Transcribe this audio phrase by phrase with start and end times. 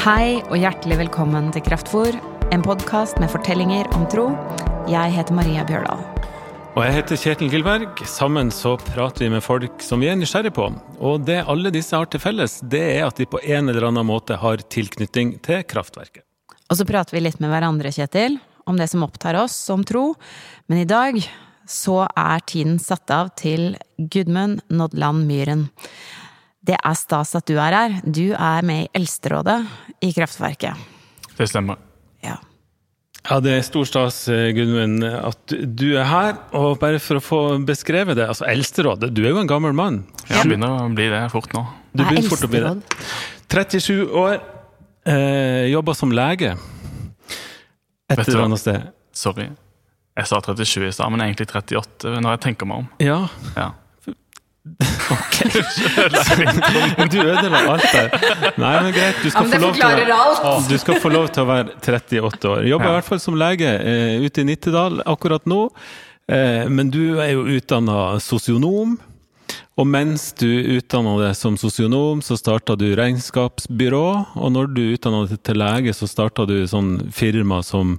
[0.00, 2.14] Hei og hjertelig velkommen til Kraftfor,
[2.54, 4.30] en podkast med fortellinger om tro.
[4.88, 6.00] Jeg heter Maria Bjørdal.
[6.72, 8.00] Og jeg heter Kjetil Gilberg.
[8.08, 10.70] Sammen så prater vi med folk som vi er nysgjerrige på.
[11.04, 14.08] Og det alle disse har til felles, det er at de på en eller annen
[14.08, 16.24] måte har tilknytning til kraftverket.
[16.72, 20.14] Og så prater vi litt med hverandre, Kjetil, om det som opptar oss som tro.
[20.72, 21.20] Men i dag
[21.68, 25.68] så er tiden satt av til Gudmund Nodland Myhren.
[26.66, 27.94] Det er stas at du er her.
[28.04, 29.58] Du er med i Eldsterådet
[30.04, 30.76] i Kraftverket.
[31.38, 31.78] Det stemmer.
[32.24, 32.36] Ja.
[33.28, 36.36] Ja, det er stor stas, eh, Gudmund, at du er her.
[36.56, 40.02] Og bare for å få beskrevet det, altså Eldsterådet, du er jo en gammel mann.
[40.28, 41.64] Ja, begynner å bli det fort nå.
[41.92, 42.76] Du er begynner fort å bli det.
[43.50, 44.40] 37 år,
[45.06, 46.54] eh, jobber som lege
[48.10, 48.88] et eller annet sted.
[49.12, 49.48] Sorry.
[50.16, 52.88] Jeg sa 37 i stad, men egentlig 38 når jeg tenker meg om.
[53.00, 53.70] Ja, Ja.
[57.10, 58.10] Du ødela alt der.
[58.60, 61.28] Nei, men greit, du skal, Ja, men få lov til å du skal få lov
[61.32, 62.66] til å være 38 år.
[62.68, 62.90] Jobber Ja.
[62.90, 65.70] i hvert fall som lege uh, ute i Nittedal akkurat nå.
[66.30, 68.98] Uh, men du er jo utdanna sosionom.
[69.80, 74.08] Og mens du utdanna deg som sosionom, så starta du regnskapsbyrå.
[74.36, 77.96] Og når du utdanna deg til lege, så starta du sånn firma som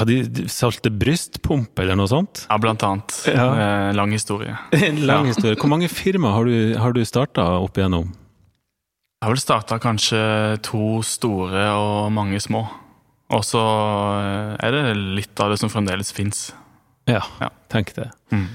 [0.00, 2.46] hva de, salte brystpumpe eller noe sånt?
[2.48, 3.14] Ja, blant annet.
[3.28, 3.46] Ja.
[3.52, 4.56] Eh, lang historie.
[4.72, 5.34] En lang Ja.
[5.34, 5.58] historie.
[5.60, 8.10] Hvor mange firma har du, har du starta opp igjennom?
[9.20, 10.20] Jeg har vel starta kanskje
[10.64, 12.64] to store og mange små.
[13.30, 16.48] Og så eh, er det litt av det som fremdeles fins.
[17.06, 17.50] Ja, Ja.
[17.70, 18.08] tenk det.
[18.32, 18.46] Mm.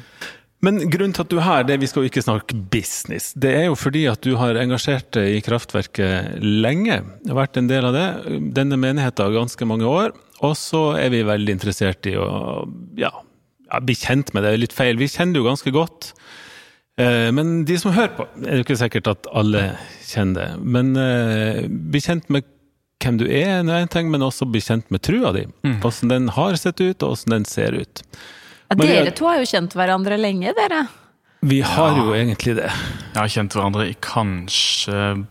[0.66, 3.34] Men grunnen til at du er her, det vi skal jo ikke snakke business.
[3.38, 7.04] Det er jo fordi at du har engasjert deg i kraftverket lenge.
[7.28, 8.06] Har vært en del av det.
[8.56, 10.16] Denne menigheten har ganske mange år.
[10.44, 12.66] Og så er vi veldig interessert i å
[13.00, 13.12] ja,
[13.72, 14.52] ja, bli kjent med det.
[14.56, 14.98] Er litt feil.
[15.00, 16.10] Vi kjenner det jo ganske godt.
[17.00, 19.64] Eh, Men de som hører på, er det jo ikke sikkert at alle
[20.08, 20.50] kjenner det.
[20.76, 22.44] Men eh, bli kjent med
[23.04, 25.46] hvem du er, er en ting, men også bli kjent med trua di.
[25.84, 28.02] Hvordan den har sett ut, og hvordan den ser ut.
[28.72, 30.86] Ja, dere to har jo kjent hverandre lenge, dere.
[31.46, 32.72] Vi har jo egentlig det.
[32.72, 35.26] Jeg har kjent hverandre i kanskje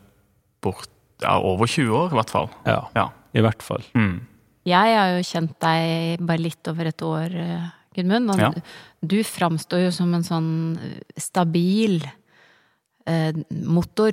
[0.62, 0.86] bort
[1.24, 2.48] ja, over 20 år, i hvert fall.
[2.68, 3.08] Ja, Ja.
[3.34, 3.82] i hvert fall.
[3.98, 4.20] Mm.
[4.64, 8.30] Jeg har jo kjent deg bare litt over et år, eh, Gudmund.
[8.32, 8.52] Og Ja.
[9.04, 10.78] du framstår jo som en sånn
[11.16, 12.02] stabil
[13.06, 14.12] eh, motor.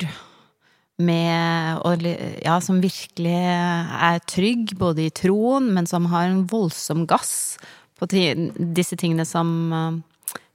[1.02, 2.02] Med, og,
[2.44, 7.56] ja, som virkelig er trygg både i troen, men som har en voldsom gass
[7.98, 10.00] på disse tingene som eh,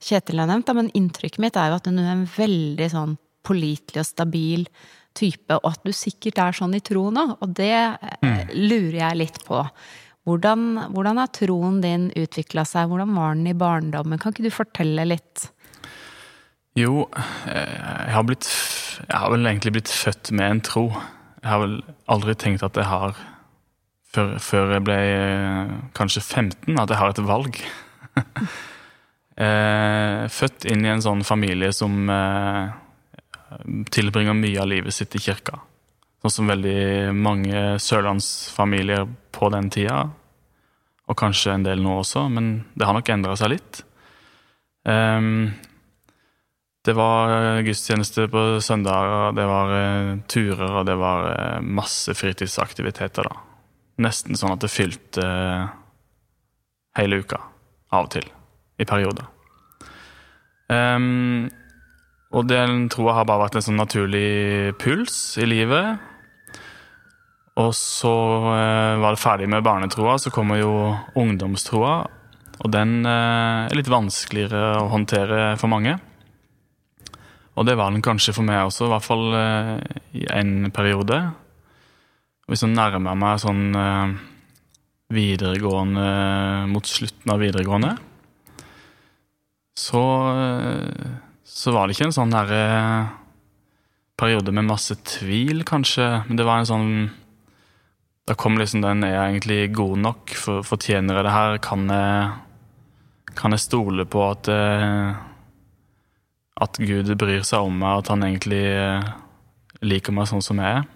[0.00, 0.64] Kjetil har nevnt.
[0.66, 0.74] Da.
[0.78, 3.16] Men inntrykket mitt er jo at du er en veldig sånn
[3.46, 4.64] pålitelig og stabil
[5.18, 7.34] type, og at du sikkert er sånn i troen òg.
[7.44, 7.74] Og det
[8.22, 8.54] mm.
[8.54, 9.62] lurer jeg litt på.
[10.28, 12.90] Hvordan, hvordan har troen din utvikla seg?
[12.90, 14.20] Hvordan var den i barndommen?
[14.20, 15.48] Kan ikke du fortelle litt?
[16.78, 17.06] Jo,
[17.48, 18.48] eh, jeg har, blitt,
[19.06, 20.84] jeg har vel egentlig blitt født med en tro.
[21.40, 21.78] Jeg har vel
[22.12, 23.18] aldri tenkt at jeg har
[24.08, 27.58] Før, før jeg ble eh, kanskje 15, at jeg har et valg.
[29.38, 32.72] Eh, Født inn i en sånn familie som eh,
[33.94, 35.60] tilbringer mye av livet sitt i kirka.
[36.22, 40.02] Sånn som veldig mange sørlandsfamilier på den tida.
[41.08, 43.80] Og kanskje en del nå også, men det har nok endra seg litt.
[44.88, 45.54] Um,
[46.88, 53.28] det var gudstjeneste på søndager, det var eh, turer, og det var eh, masse fritidsaktiviteter,
[53.28, 53.42] da.
[54.06, 55.66] Nesten sånn at det fylte eh,
[57.00, 57.42] hele uka,
[57.92, 58.28] av og til,
[58.80, 59.26] i perioder.
[60.72, 61.50] Ehm,
[62.28, 65.96] og den troa har bare vært en sånn naturlig puls i livet.
[67.58, 68.14] Og så
[68.52, 70.72] eh, var det ferdig med barnetroa, så kommer jo
[71.18, 71.94] ungdomstroa.
[72.58, 75.96] Og den eh, er litt vanskeligere å håndtere for mange.
[77.58, 79.76] Og det var den kanskje for meg også, i hvert fall eh,
[80.20, 81.18] i en periode.
[82.48, 84.12] Hvis jeg nærmer meg sånn eh,
[85.16, 86.04] videregående
[86.70, 87.96] mot slutten av videregående,
[89.78, 90.04] så,
[90.34, 91.16] eh,
[91.48, 92.64] så var det ikke en sånn derre
[94.18, 96.06] periode med masse tvil, kanskje.
[96.28, 96.92] Men det var en sånn
[98.28, 100.34] Da kom liksom den Er jeg egentlig god nok?
[100.36, 101.56] For, fortjener jeg det her?
[101.64, 102.28] Kan jeg,
[103.38, 105.16] kan jeg stole på at eh,
[106.58, 109.10] at Gud bryr seg om meg, at han egentlig eh,
[109.86, 110.86] liker meg sånn som jeg er.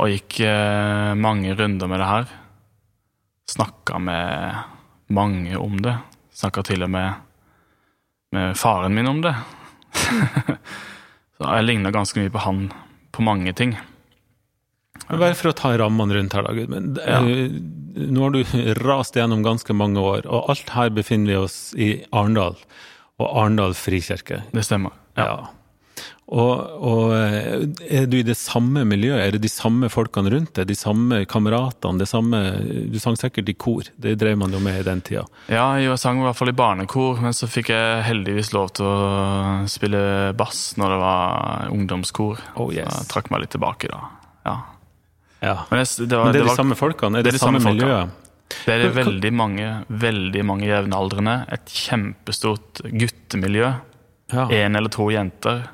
[0.00, 2.30] Og gikk eh, mange runder med det her.
[3.52, 5.98] Snakka med mange om det.
[6.32, 7.26] Snakka til og med
[8.32, 9.34] med faren min om det.
[11.40, 12.66] Så jeg ligna ganske mye på han
[13.14, 13.74] på mange ting.
[15.08, 17.00] Bare for å ta rammene rundt her, da, Gudmund.
[17.02, 17.20] Ja.
[17.24, 17.54] Eh,
[18.10, 18.44] Nå har du
[18.84, 22.54] rast gjennom ganske mange år, og alt her befinner vi oss i Arendal.
[23.18, 24.44] Og Arendal frikirke.
[24.54, 24.94] Det stemmer.
[25.18, 25.48] Ja.
[26.30, 29.18] Og, og eh, er du i det samme miljøet?
[29.24, 30.68] Er det de samme folkene rundt deg?
[30.70, 31.98] De samme kameratene?
[31.98, 32.42] Det samme
[32.92, 35.24] Du sang sikkert i kor, det drev man jo med i den tida.
[35.50, 38.86] Ja, jeg sang i hvert fall i barnekor, men så fikk jeg heldigvis lov til
[38.86, 39.00] å
[39.70, 40.02] spille
[40.38, 42.44] bass når det var ungdomskor.
[42.54, 42.86] Oh, yes.
[42.86, 44.00] Så jeg trakk meg litt tilbake da.
[44.46, 44.56] Ja.
[45.40, 45.56] Ja.
[45.72, 47.18] Men, jeg, det, var, Men det er var, de samme folkene?
[47.18, 48.16] Er det, det de samme, samme miljøet?
[48.50, 51.36] Det er veldig mange, veldig mange jevnaldrende.
[51.54, 53.74] Et kjempestort guttemiljø.
[54.30, 54.46] Ja.
[54.54, 55.64] Eller to jenter.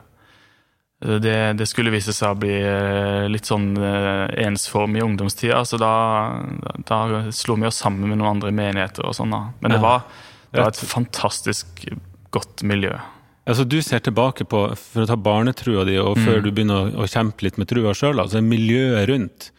[0.96, 5.90] Det, det skulle vise seg å bli eh, litt sånn ensform i ungdomstida, så da,
[6.88, 7.00] da
[7.36, 9.34] slo vi oss sammen med noen andre menigheter og sånn.
[9.34, 9.42] da.
[9.60, 10.06] Men det var,
[10.54, 11.84] det var et fantastisk
[12.32, 12.96] godt miljø.
[13.46, 17.04] Altså Du ser tilbake på, for å ta barnetrua di, og før du begynner å,
[17.04, 19.50] å kjempe litt med trua sjøl, altså miljøet rundt.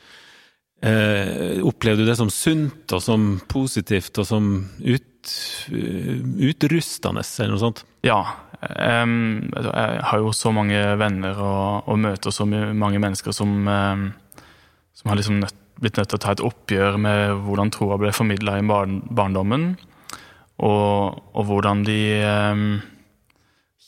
[0.78, 5.32] Eh, opplevde du det som sunt og som positivt og som ut,
[5.74, 6.20] eh,
[6.50, 7.84] utrustende, eller noe sånt?
[8.06, 8.22] Ja.
[8.62, 14.14] em, jeg har jo så mange venner og, og møter så mange mennesker som, em,
[14.94, 18.14] som har liksom nødt, blitt nødt til å ta et oppgjør med hvordan troa ble
[18.14, 19.78] formidla i barn, barndommen.
[20.58, 22.82] Og, og hvordan de em,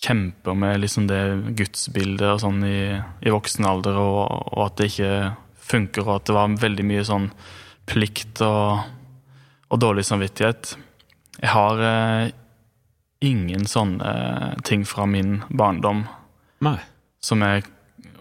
[0.01, 4.89] kjemper med liksom det gudsbildet og sånn i, i voksen alder, og, og at det
[4.91, 5.13] ikke
[5.69, 7.29] funker, og at det var veldig mye sånn
[7.89, 8.85] plikt og,
[9.69, 10.75] og dårlig samvittighet.
[11.39, 12.31] Jeg har eh,
[13.25, 14.13] ingen sånne
[14.67, 16.05] ting fra min barndom
[16.63, 16.77] Nei.
[17.23, 17.65] som jeg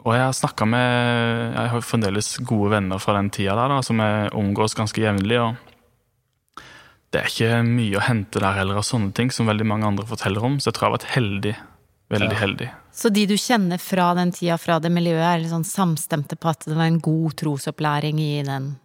[0.02, 3.80] Og jeg har snakka med Jeg har fremdeles gode venner fra den tida der, da,
[3.82, 5.40] som jeg omgås ganske jevnlig.
[5.42, 5.56] og
[7.08, 10.04] det er ikke mye å hente der heller av sånne ting som veldig mange andre
[10.04, 11.52] forteller om, så jeg tror jeg har vært heldig.
[12.10, 12.38] Veldig Ja.
[12.40, 12.70] heldig.
[12.92, 16.48] Så de du kjenner fra den tida, fra det miljøet, er litt sånn samstemte på
[16.48, 18.78] at det var en god trosopplæring i den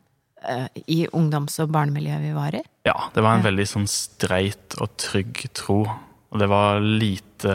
[0.43, 2.61] uh, i ungdoms- og barnemiljøet vi var i?
[2.85, 3.49] Ja, det var en Ja.
[3.49, 5.85] veldig sånn streit og trygg tro.
[6.33, 7.49] Og det var lite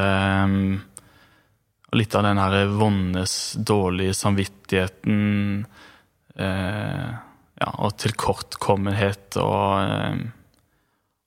[0.45, 0.83] um,
[1.93, 5.65] Litt av den her vondes, dårlige samvittigheten
[6.39, 7.13] uh,
[7.61, 10.33] Ja, og tilkortkommenhet og um,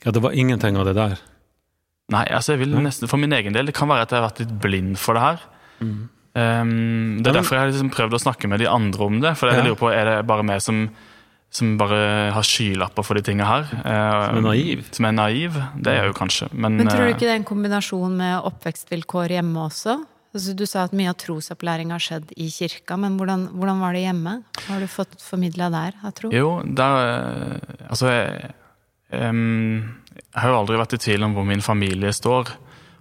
[0.06, 1.20] Ja, det var ingenting av det der.
[2.12, 4.30] Nei, altså jeg vil nesten for min egen del Det kan være at jeg har
[4.30, 5.40] vært litt blind for det her.
[5.82, 5.96] Um,
[6.32, 9.20] det Ja, er men- derfor jeg har liksom prøvd å snakke med de andre om
[9.22, 9.38] det.
[9.38, 9.64] For jeg Ja.
[9.64, 10.90] lurer på, Er det bare meg som,
[11.50, 13.64] som bare har skylapper for de tinga her?
[13.84, 14.86] Eh, Som er naiv.
[14.94, 15.54] Som er naiv?
[15.82, 16.54] Det er jeg jo kanskje.
[16.54, 20.06] Men, Men tror du eh, ikke det er en kombinasjon med oppvekstvilkår hjemme også?
[20.34, 23.92] Altså, du sa at mye av trosopplæringa har skjedd i kirka, men hvordan, hvordan var
[23.92, 24.44] det hjemme?
[24.64, 26.30] Hva har du fått formidla der av tro?
[26.32, 28.54] Jo, der eh, Altså, jeg,
[29.12, 32.52] jeg har jo aldri vært i tvil om hvor min familie står.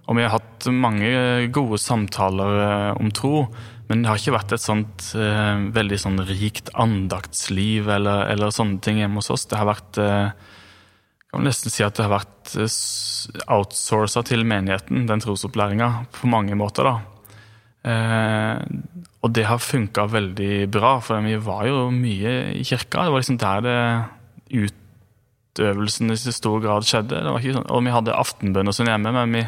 [0.09, 1.11] Og vi har hatt mange
[1.55, 3.45] gode samtaler eh, om tro,
[3.87, 8.81] men det har ikke vært et sånt eh, veldig sånn rikt andaktsliv eller, eller sånne
[8.83, 9.47] ting hjemme hos oss.
[9.47, 12.55] Det har vært jeg kan vel nesten si at det har vært
[13.55, 17.11] outsourca til menigheten, den trosopplæringa, på mange måter, da.
[17.87, 18.57] Eh,
[19.21, 23.05] og det har funka veldig bra, for vi var jo mye i kirka.
[23.05, 23.77] Det var liksom der det
[25.51, 27.19] utøvelsen i stor grad skjedde.
[27.21, 29.41] Det var ikke sånn, og vi hadde aftenbønn og sånn hjemme, men vi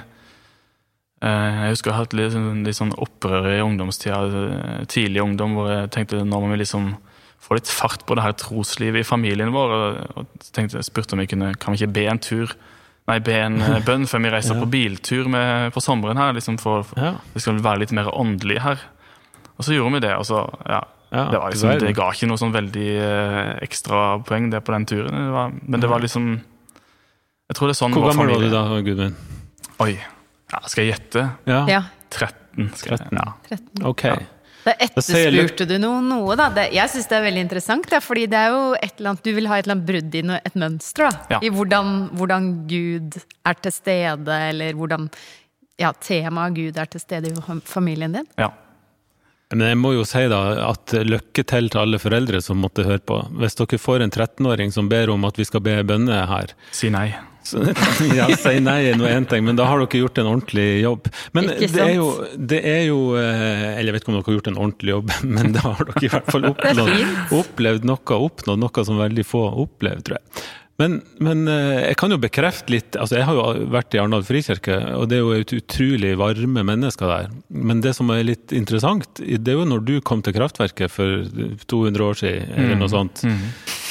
[1.23, 5.55] eh, Jeg husker jeg hadde litt, sånn- litt sånn opprør i ungdomstida, eh, tidlig ungdom,
[5.55, 6.93] hvor jeg tenkte nå må vi liksom
[7.43, 9.73] få litt fart på det her troslivet i familien vår.
[9.77, 12.53] Og, og tenkte, jeg spurte om vi kunne kan vi ikke be en tur
[13.05, 14.61] Nei, be en eh, bønn før vi reiser Ja.
[14.63, 16.31] på biltur med, på sommeren her.
[16.33, 17.15] liksom for, for Ja.
[17.33, 18.79] Det skal være litt mer åndelig her.
[19.59, 20.79] Og så gjorde vi det, og så ja,
[21.13, 24.73] Ja, det, var liksom, det ga ikke noe sånn veldig eh, ekstra poeng det på
[24.73, 25.13] den turen.
[25.13, 26.31] Det var, men det var liksom
[27.51, 29.19] Jeg tror det er sånn Hvor gammel var du da, Gudmund?
[29.85, 29.91] Oi.
[30.53, 31.27] Ja, skal jeg gjette?
[31.49, 32.71] Ja, Ja, 13.
[32.77, 33.19] Skal jeg, 13.
[33.19, 33.27] ja.
[33.51, 33.85] 13.
[33.91, 34.03] ok.
[34.09, 34.15] Ja.
[34.63, 36.45] Da etterspurte du noe, noe da.
[36.55, 39.23] Det, jeg syns det er veldig interessant, da, fordi det er jo et eller annet,
[39.25, 41.09] du vil ha et eller annet brudd i noe, et mønster.
[41.09, 41.39] da, Ja.
[41.43, 43.17] I hvordan, hvordan Gud
[43.49, 45.09] er til stede, eller hvordan
[45.81, 48.29] ja, temaet Gud er til stede i familien din.
[48.39, 48.49] ja.
[49.53, 50.39] Men jeg må jo si da
[50.71, 53.19] at lykke til til alle foreldre som måtte høre på.
[53.37, 56.89] Hvis dere får en 13-åring som ber om at vi skal be bønner her, Si
[56.93, 57.11] nei.
[57.45, 57.59] så,
[58.17, 61.11] ja, si nei er nå én ting, men da har dere gjort en ordentlig jobb.
[61.37, 62.07] Men Ikke det er, jo,
[62.53, 65.13] det er jo eh, Eller jeg vet ikke om dere har gjort en ordentlig jobb,
[65.37, 69.45] men da har dere i hvert fall opplevd, opplevd noe, oppnådd noe som veldig få
[69.67, 70.43] opplever, tror jeg.
[70.81, 74.23] Men, men eh, jeg kan jo bekrefte litt altså Jeg har jo vært i Arendal
[74.25, 77.29] frikirke, og det er jo et utrolig varme mennesker der.
[77.53, 81.29] Men det som er litt interessant, det er jo når du kom til kraftverket for
[81.69, 83.21] 200 år siden, eller noe sånt.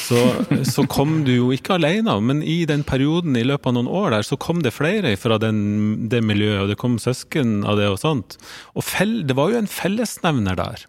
[0.03, 0.19] Så,
[0.67, 4.17] så kom du jo ikke alene, men i den perioden i løpet av noen år
[4.17, 7.87] der, så kom det flere fra den, det miljøet, og det kom søsken av det
[7.93, 8.41] og sånt.
[8.75, 10.89] Og fell, det var jo en fellesnevner der.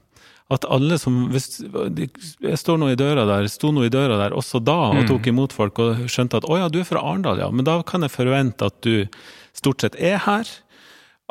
[0.52, 4.36] At alle som hvis, Jeg står nå i døra der, sto nå i døra der
[4.36, 7.40] også da og tok imot folk og skjønte at å ja, du er fra Arendal,
[7.40, 9.08] ja, men da kan jeg forvente at du
[9.56, 10.50] stort sett er her.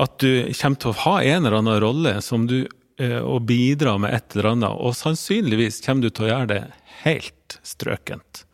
[0.00, 2.62] at du kommer til å ha en eller annen rolle som du
[2.98, 6.62] eh, og bidra med et eller annet, og sannsynligvis kommer du til å gjøre det
[7.04, 8.46] helt strøkent.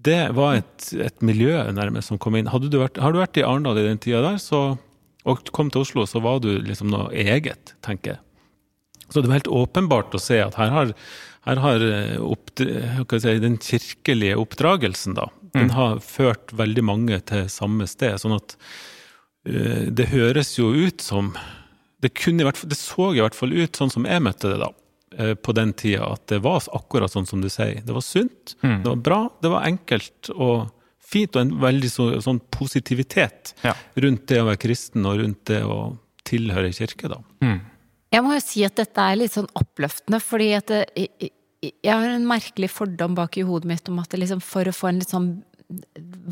[0.00, 2.48] Det var et, et miljø nærmest som kom inn.
[2.48, 4.78] Du vært, har du vært i Arendal i den tida der, så,
[5.28, 8.22] og kom til Oslo, så var du liksom noe eget, tenker jeg.
[9.10, 10.94] Så det var helt åpenbart å se at her har,
[11.48, 11.84] her har
[13.18, 15.76] si, den kirkelige oppdragelsen, da, den mm.
[15.76, 18.20] har ført veldig mange til samme sted.
[18.22, 18.56] Sånn at
[19.48, 21.34] uh, det høres jo ut som
[22.00, 24.70] det, kunne, det så i hvert fall ut, sånn som jeg møtte det da,
[25.18, 27.82] uh, på den tida, at det var akkurat sånn som du sier.
[27.84, 28.78] Det var sunt, mm.
[28.84, 30.70] det var bra, det var enkelt og
[31.10, 33.74] fint, og en veldig så, sånn positivitet ja.
[33.98, 35.80] rundt det å være kristen og rundt det å
[36.26, 37.18] tilhøre kirke, da.
[37.42, 37.58] Mm.
[38.10, 41.06] Jeg må jo si at dette er litt sånn oppløftende, fordi at det,
[41.60, 44.90] jeg har en merkelig fordom bak i hodet mitt om at liksom for å få
[44.90, 45.30] en litt sånn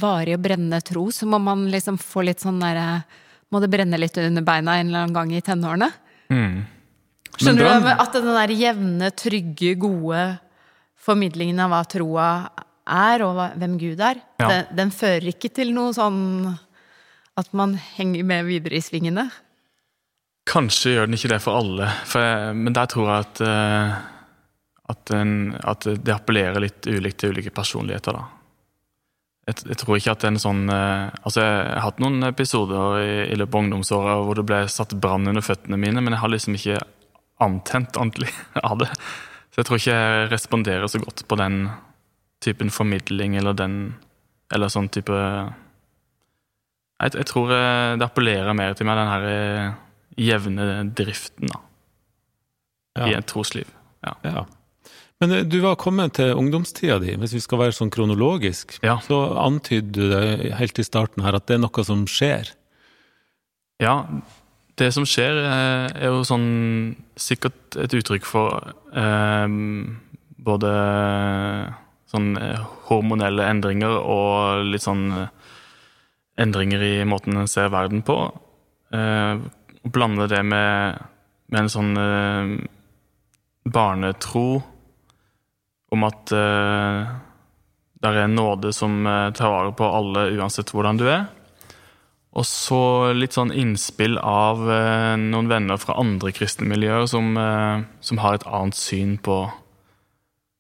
[0.01, 3.05] varig og brennende tro, så må man liksom få litt sånn derre
[3.49, 5.87] Må det brenne litt under beina en eller annen gang i tenårene?
[6.29, 6.67] Mm.
[7.39, 7.87] Skjønner du?
[7.95, 10.25] At den der jevne, trygge, gode
[11.01, 12.27] formidlingen av hva troa
[12.85, 14.49] er, og hva, hvem Gud er, ja.
[14.51, 16.21] den, den fører ikke til noe sånn
[17.39, 19.29] at man henger med videre i svingene.
[20.49, 23.95] Kanskje gjør den ikke det for alle, for men der tror jeg at, uh,
[24.95, 28.17] at, den, at, det appellerer litt ulikt til ulike personligheter.
[28.17, 28.25] da.
[29.49, 33.13] Jeg, jeg tror ikke at en sånn uh, Altså, jeg har hatt noen episoder i,
[33.29, 36.33] i løpet av ungdomsåra hvor det ble satt brann under føttene mine, men jeg har
[36.33, 36.81] liksom ikke
[37.45, 38.33] antent ordentlig
[38.71, 38.91] av det.
[39.53, 41.69] Så jeg tror ikke jeg responderer så godt på den
[42.45, 43.97] typen formidling eller den
[44.55, 49.75] Eller sånn type Jeg, jeg tror eh, det appellerer mer til meg, den herre
[50.19, 51.61] jevne driften da,
[52.99, 53.09] ja.
[53.09, 53.69] i et trosliv.
[54.05, 54.15] Ja.
[54.27, 54.45] ja.
[55.23, 58.79] Men eh, du var kommet til ungdomstida di, hvis vi skal være sånn kronologisk.
[58.87, 58.99] Ja.
[59.05, 62.53] Så antyder du det helt i starten her at det er noe som skjer?
[63.83, 64.03] Ja,
[64.79, 66.49] det som skjer, eh, er jo sånn
[67.19, 69.47] sikkert et uttrykk for eh,
[70.49, 70.73] både
[72.09, 75.11] sånn eh, hormonelle endringer og litt sånn
[76.39, 78.17] endringer i måten en ser verden på.
[78.95, 79.41] Eh,
[79.83, 80.99] blande det med,
[81.53, 82.59] med en sånn uh,
[83.69, 84.63] barnetro
[85.89, 87.09] om at eh,
[87.99, 91.23] det er en nåde som uh, tar vare på alle uansett hvordan du er.
[92.37, 92.81] Og så
[93.17, 97.33] litt sånn innspill av uh, noen venner fra andre kristne miljøer som,
[98.05, 99.41] som har et annet syn på,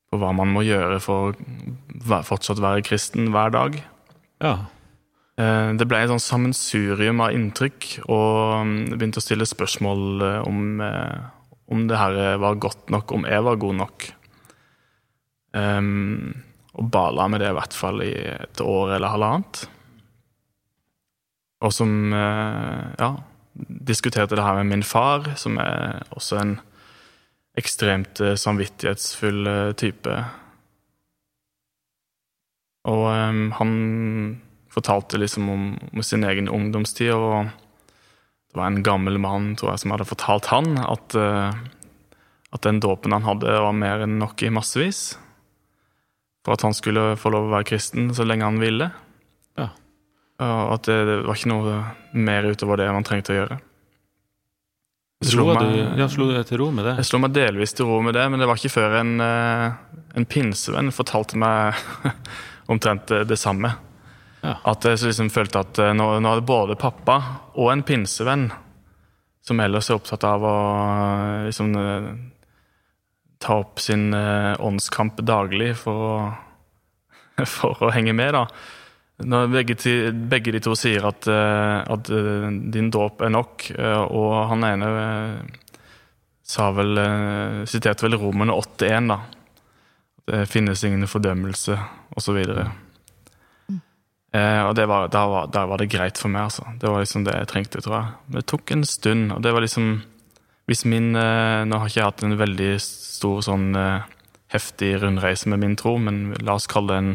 [0.08, 3.78] på, hva man må gjøre for å fortsatt være kristen hver dag.
[4.40, 4.56] Ja.
[5.38, 10.38] Eh, det ble et sånn sammensurium av inntrykk, og mm, begynte å stille spørsmål eh,
[10.48, 14.08] om, eh, om det her var godt nok, om jeg var god nok.
[15.58, 16.34] Um,
[16.78, 19.62] og bala med det i hvert fall i et år eller halvannet.
[21.64, 23.08] Og som ja,
[23.88, 26.52] diskuterte det her med min far, som er også en
[27.58, 29.48] ekstremt samvittighetsfull
[29.80, 30.20] type.
[32.92, 33.74] Og um, han
[34.72, 37.12] fortalte liksom om, om, sin egen ungdomstid.
[37.12, 37.48] og
[38.50, 41.52] Det var en gammel mann tror jeg, som hadde fortalt han at, uh,
[42.54, 45.18] at den dåpen han hadde, var mer enn nok i massevis.
[46.46, 48.90] For at han skulle få lov å være kristen så lenge han ville.
[49.58, 49.72] Ja.
[50.44, 51.80] Og at det, det, var ikke noe
[52.16, 53.58] mer utover det man trengte å gjøre.
[55.26, 56.92] Slo, meg, du, ja, slo du deg til ro med det?
[57.00, 60.04] Jeg slo meg delvis til ro med det, men det var ikke før en, eh,
[60.14, 61.74] en pinsevenn fortalte meg
[62.72, 63.72] omtrent det samme.
[64.42, 67.18] At jeg liksom følte at eh, nå, nå det både pappa
[67.58, 68.46] og en pinsevenn
[69.42, 72.10] som ellers er opptatt av å eh, liksom eh,
[73.42, 76.14] ta opp sin åndskamp daglig for å,
[77.56, 78.44] for å henge med, da.
[79.18, 79.76] Når begge,
[80.30, 83.64] begge, de to sier at, at din dåp er nok,
[84.14, 84.90] og han ene
[86.46, 86.98] sa vel
[87.66, 89.20] Siterte vel Romerne 8.1, da.
[90.26, 91.78] Det finnes ingen fordømmelse,
[92.18, 92.42] osv.
[94.38, 96.66] Eh, og var, da, var, da, var, det greit for meg, altså.
[96.80, 98.16] Det var liksom det jeg trengte, tror jeg.
[98.36, 99.90] Det tok en stund, og det var liksom
[100.68, 104.04] Hvis min eh, Nå har ikke jeg hatt en veldig stor sånn eh,
[104.52, 107.10] heftig rundreise med min tro, men la oss kalle det en,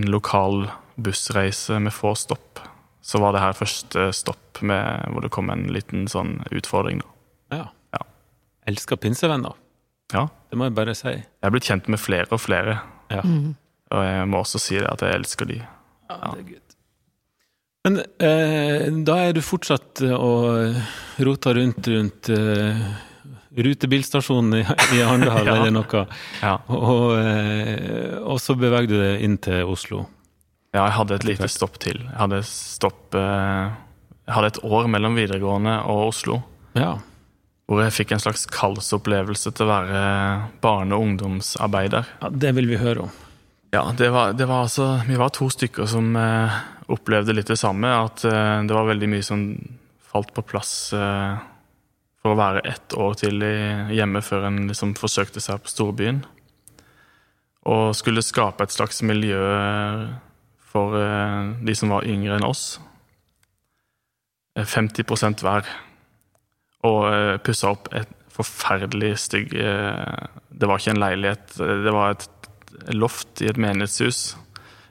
[0.00, 0.66] en lokal
[0.96, 2.60] bussreise med få stopp.
[3.04, 7.12] Så var det her første stopp med, hvor det kom en liten sånn utfordring, da.
[7.56, 7.68] Ja.
[7.96, 8.02] ja.
[8.72, 9.56] Elsker pinsevenner.
[10.12, 10.26] Ja.
[10.50, 11.14] Det må jeg bare si.
[11.14, 12.80] Jeg er blitt kjent med flere og flere.
[13.12, 13.22] Ja.
[13.24, 13.54] Mm.
[13.94, 15.60] Og jeg må også si det at jeg elsker de.
[16.08, 16.76] Er good.
[17.86, 22.80] Men eh, da er du fortsatt å og rota rundt rundt eh,
[23.56, 24.64] rutebilstasjonen i,
[24.96, 25.54] i Arendal ja.
[25.54, 26.02] eller noe,
[26.42, 26.56] ja.
[26.66, 30.02] og, eh, og, så beveger du deg inn til Oslo?
[30.74, 32.02] Ja, jeg hadde et lite stopp til.
[32.02, 33.70] Jeg hadde stopp eh,
[34.26, 36.40] jeg hadde et år mellom videregående og Oslo.
[36.76, 36.96] Ja.
[37.66, 40.00] Hvor jeg fikk en slags kallsopplevelse til å være
[40.62, 42.10] barne- og ungdomsarbeider.
[42.20, 43.14] ja, det vil vi høre om.
[43.74, 46.60] Ja, det var, det var altså Vi var to stykker som eh,
[46.92, 47.90] opplevde litt det samme.
[48.06, 49.42] At eh, det var veldig mye som
[50.06, 51.36] falt på plass eh,
[52.22, 53.42] for å være ett år til
[53.94, 56.22] hjemme før en liksom forsøkte seg på storbyen.
[57.66, 59.42] Og skulle skape et slags miljø
[60.72, 62.76] for eh, de som var yngre enn oss.
[64.56, 65.68] Eh, 50 hver.
[66.86, 71.94] Og eh, pussa opp et forferdelig stygg eh, Det var ikke en leilighet, eh, det
[71.94, 72.26] var et
[72.94, 74.36] loft i et menighetshus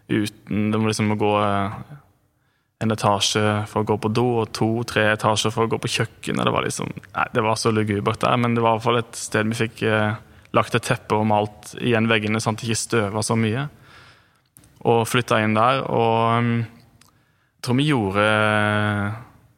[0.05, 1.77] uten Du må liksom gå eh,
[2.83, 6.45] en etasje for å gå på do og to-tre etasjer for å gå på kjøkkenet.
[6.45, 8.99] Det var liksom, nei, det var så lugubert der, men det var i hvert fall
[9.01, 10.17] et sted vi fikk eh,
[10.55, 13.67] lagt et teppe og malt igjen veggene sånn at det ikke støva så mye.
[14.85, 18.27] Og flytta inn der, og mm, jeg tror vi gjorde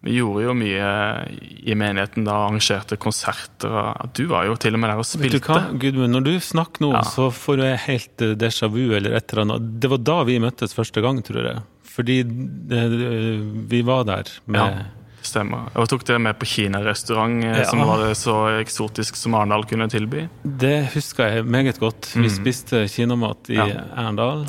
[0.08, 0.90] vi gjorde jo mye
[1.68, 3.70] i menigheten da, arrangerte konserter.
[4.02, 5.46] og Du var jo til og med der og Vet du spilte.
[5.52, 7.02] hva, Gudmund, når du snakker nå, Ja.
[7.04, 9.80] så får jeg helt eh, déjà vu eller et eller annet.
[9.84, 11.64] Det var da vi møttes første gang, tror jeg.
[11.98, 12.84] Fordi det,
[13.72, 14.86] vi var der med Ja,
[15.18, 15.68] det stemmer.
[15.76, 17.64] Jeg tok dere med på kinarestaurant, eh, Ja.
[17.66, 20.28] som var det så eksotisk som Arendal kunne tilby.
[20.46, 22.14] Det husker jeg meget godt.
[22.16, 23.68] Vi spiste kinamat i Mm.
[23.68, 23.82] Ja.
[23.98, 24.46] Arendal.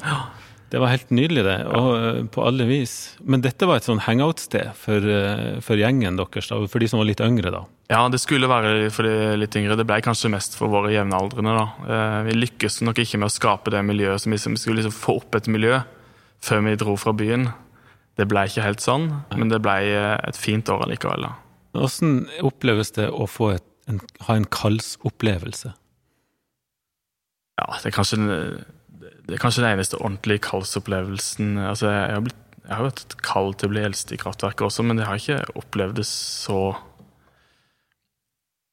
[0.69, 1.57] Det var helt nydelig, det.
[1.73, 2.95] Og eh, på alle vis.
[3.25, 7.01] Men dette var et sånn hangout-sted for, eh, for gjengen deres, da, for de som
[7.01, 7.63] var litt yngre, da.
[7.89, 9.79] Ja, det skulle være for de litt yngre.
[9.81, 11.55] Det ble kanskje mest for våre jevnaldrende.
[11.57, 11.67] da.
[11.89, 15.17] Eh, Vi lykkes nok ikke med å skape det miljøet som vi skulle liksom få
[15.23, 15.81] opp et miljø
[16.45, 17.49] før vi dro fra byen.
[18.19, 19.79] Det ble ikke helt sånn, men det ble
[20.29, 21.23] et fint år allikevel.
[21.23, 21.33] da.
[21.73, 25.73] Hvordan oppleves det å få et, en, ha en kallsopplevelse?
[27.59, 28.65] Ja, det er kanskje,
[29.29, 31.55] det er kanskje den eneste ordentlige kaldsopplevelsen.
[31.69, 34.85] Altså, jeg har, blitt, jeg har vært kald til å bli eldst i kraftverket også,
[34.89, 36.61] men jeg har ikke opplevd det så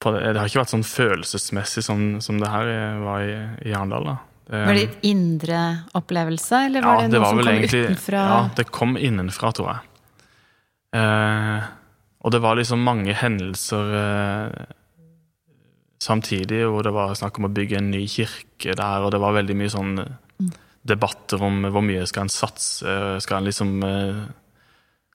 [0.03, 2.69] på det, det har ikke vært sånn følelsesmessig som, som det her
[3.01, 3.35] var i,
[3.69, 4.05] i Arendal.
[4.11, 4.15] da.
[4.45, 5.59] Det- Var det et indre
[5.97, 8.25] opplevelse, eller var ja, det noe som kom egentlig- utenfra?
[8.29, 9.79] Ja, det kom innenfra, tror jeg.
[10.99, 11.63] Eh,
[12.25, 14.65] og det var liksom mange hendelser eh,
[16.05, 19.37] samtidig, hvor det var snakk om å bygge en ny kirke der, og det var
[19.39, 19.97] veldig mye sånn
[20.35, 20.51] Mm.
[20.83, 24.17] debatter om hvor mye skal en satse, skal en liksom eh,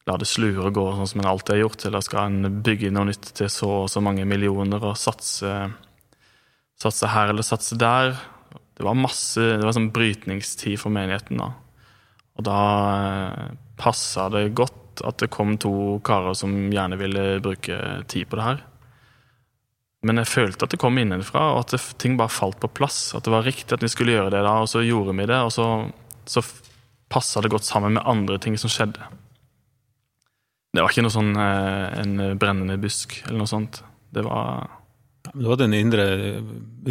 [0.08, 2.90] la det slure og gå sånn som en alltid har gjort, eller skal en bygge
[2.94, 5.52] noe nytt til så og så mange millioner og satse,
[6.80, 8.16] satse her eller satse der?
[8.74, 11.50] Det var masse, det var sånn brytningstid for menigheten da.
[12.40, 12.60] Og da
[12.96, 17.76] eh, passa det godt at det kom to karer som gjerne ville bruke
[18.08, 18.64] tid på det her.
[20.06, 23.10] Men jeg følte at det kom innenfra, og at det, ting bare falt på plass.
[23.16, 25.40] At det var riktig at vi skulle gjøre det da, og så gjorde vi det,
[25.44, 25.66] og så,
[26.24, 26.44] så
[27.12, 29.10] passa det godt sammen med andre ting som skjedde.
[30.70, 33.82] Det var ikke noe sånn eh, en brennende busk eller noe sånt.
[34.14, 34.70] Det var
[35.34, 36.06] Du hadde en indre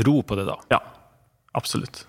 [0.06, 0.60] ro på det, da.
[0.76, 0.82] Ja,
[1.58, 2.04] absolutt.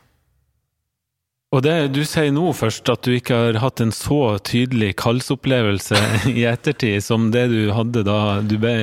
[1.50, 5.98] Og det du sier nå først, at du ikke har hatt en så tydelig kallsopplevelse
[6.30, 8.76] i ettertid som det du hadde da du ble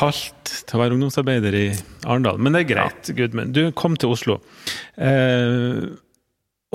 [0.00, 1.66] kalt til å være ungdomsarbeider i
[2.08, 2.40] Arendal.
[2.40, 3.52] Men det er greit, Gudmund.
[3.56, 4.38] Du kom til Oslo.
[4.96, 5.84] Eh,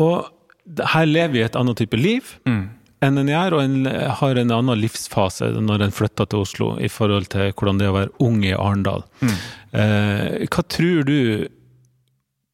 [0.01, 2.63] og her lever vi et annet type liv Mm.
[3.05, 3.85] enn en gjør, og en
[4.21, 7.91] har en annen livsfase når en flytter til Oslo, i forhold til hvordan det er
[7.93, 9.03] å være ung i Arendal.
[9.21, 9.35] Mm.
[9.75, 11.19] Eh, hva tror du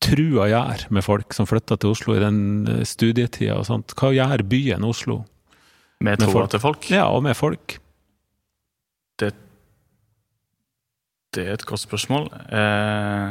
[0.02, 3.94] trua gjør med folk som flytter til Oslo i den eh, studietida og sånt?
[3.98, 5.22] Hva gjør byen Oslo?
[6.02, 6.88] Med Med troa til folk.
[6.90, 7.78] Ja, og med folk.
[11.32, 12.26] Det er et godt spørsmål.
[12.52, 13.28] Eh,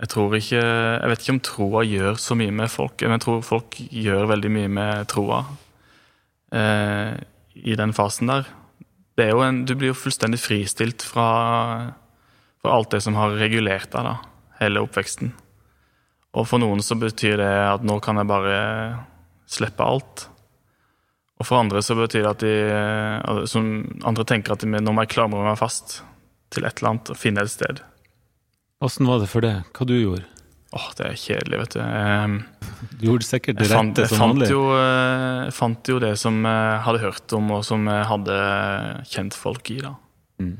[0.00, 3.22] jeg tror ikke Jeg vet ikke om troa gjør så mye med folk, men jeg
[3.22, 5.44] tror folk gjør veldig mye med troa
[6.50, 7.14] eh,
[7.54, 8.48] i den fasen der.
[9.14, 11.94] Det er jo en, du blir jo fullstendig fristilt fra,
[12.58, 14.16] fra alt det som har regulert deg, da,
[14.58, 15.30] hele oppveksten.
[16.34, 18.56] Og for noen så betyr det at nå kan jeg bare
[19.46, 20.24] slippe alt.
[21.38, 23.70] Og for andre så betyr det at de eh, som
[24.02, 26.00] Andre tenker at de, nå må jeg klamre meg fast
[26.54, 27.82] til et eller annet og finne et sted.
[28.84, 29.54] Åssen var det for det?
[29.76, 30.24] Hva du gjorde?
[30.74, 31.80] Åh, det er kjedelig, vet du.
[31.86, 32.32] Ehm,
[32.98, 34.48] Du gjorde sikkert det Jeg fant, rette som vanlig.
[34.50, 38.38] jo, eh, jeg fant jo det som jeg hadde hørt om, og som jeg hadde
[39.12, 39.92] kjent folk i, da.
[40.42, 40.56] Mm.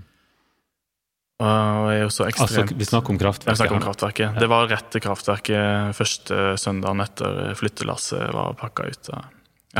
[1.44, 3.58] Og jeg er jo så ekstremt Altså, vi snakker om kraftverket?
[3.58, 4.24] snakker om kraftverket.
[4.28, 4.40] Ja.
[4.44, 9.10] Det var rett til kraftverket første søndagen etter flyttelasset var pakka ut.
[9.10, 9.24] da.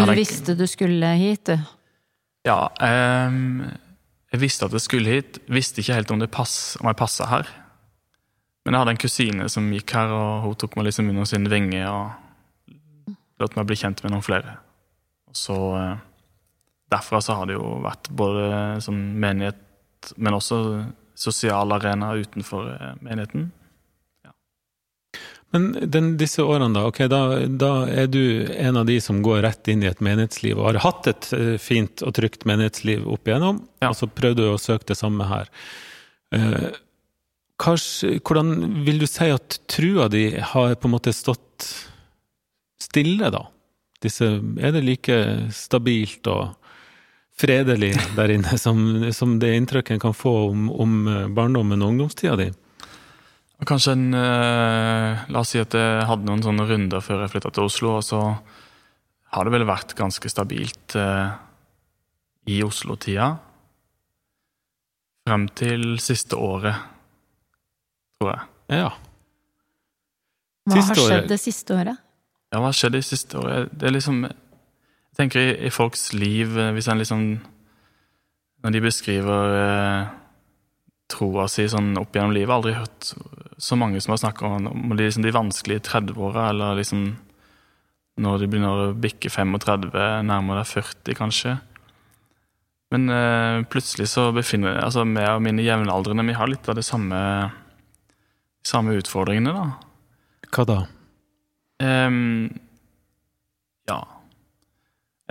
[0.04, 1.58] Du visste du skulle hit, du.
[2.44, 3.70] Ja, ehm,
[4.34, 5.38] jeg visste at jeg skulle hit.
[5.52, 7.50] Visste ikke helt om, pass, om jeg passa her.
[8.64, 11.46] Men jeg hadde en kusine som gikk her, og hun tok meg liksom under sin
[11.52, 14.56] vinge og lot meg bli kjent med noen flere.
[15.34, 16.00] Så, eh,
[16.90, 18.48] derfra så har det jo vært både
[18.82, 19.60] sånn menighet,
[20.16, 20.58] men også
[21.18, 23.50] sosial arena utenfor eh, menigheten.
[25.54, 28.20] Men den, disse årene, da, ok, da, da er du
[28.58, 31.52] en av de som går rett inn i et menighetsliv, og har hatt et eh,
[31.62, 33.92] fint og trygt menighetsliv opp igjennom, Ja.
[33.92, 35.52] og så prøvde du å søke det samme her.
[36.34, 36.74] Eh,
[37.62, 41.68] kanskje, hvordan vil du si at trua di har på en måte stått
[42.82, 43.44] stille, da?
[44.02, 44.26] Disse,
[44.58, 45.20] er det like
[45.54, 46.56] stabilt og
[47.38, 48.82] fredelig der inne som,
[49.14, 52.50] som det inntrykket en kan få om, om eh, barndommen og ungdomstida di?
[53.62, 57.52] Kanskje en eh, La oss si at jeg hadde noen sånne runder før jeg flytta
[57.54, 58.20] til Oslo, og så
[59.34, 61.30] har det vel vært ganske stabilt eh,
[62.50, 63.30] i Oslo-tida.
[65.24, 66.76] Frem til siste året,
[68.18, 68.48] tror jeg.
[68.80, 68.90] Ja.
[70.64, 72.02] Hva Siste har skjedd det siste året?
[72.52, 73.72] Ja, hva har skjedd det siste året?
[73.74, 77.24] Det er liksom Jeg tenker i, i folks liv, eh, hvis en liksom
[78.64, 80.12] Når de beskriver eh,
[81.10, 83.12] troa si sånn opp gjennom livet, aldri hørt
[83.60, 87.06] så mange som har snakka om, om de, liksom, de vanskelige 30-åra, eller liksom
[88.24, 89.90] når du begynner å bikke 35,
[90.26, 91.54] nærmere deg 40 kanskje.
[92.94, 96.84] Men eh, plutselig så befinner altså meg og mine jevnaldrende vi har litt av de
[96.86, 97.18] samme,
[98.66, 100.44] samme utfordringene, da.
[100.54, 100.76] Hva da?
[101.82, 102.46] Um,
[103.90, 103.96] ja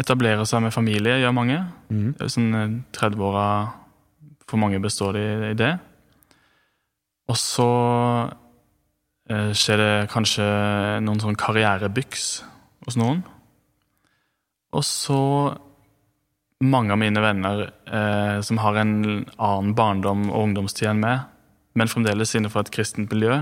[0.01, 1.55] Etablere seg med familie gjør mange.
[1.87, 2.09] Mm.
[2.17, 3.47] Det er jo Sånn eh, 30-åra
[4.49, 5.73] For mange består i, i det.
[7.31, 7.69] Og så
[9.31, 10.47] eh, skjer det kanskje
[11.05, 12.27] noen sånn karrierebyks
[12.87, 13.23] hos noen.
[14.73, 15.21] Og så
[16.63, 18.95] mange av mine venner eh, som har en
[19.37, 21.25] annen barndom og ungdomstid enn meg,
[21.77, 23.41] men fremdeles innenfor et kristent miljø,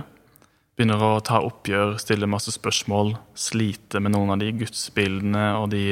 [0.77, 5.83] begynner å ta oppgjør, stille masse spørsmål, slite med noen av de gudsbildene og de,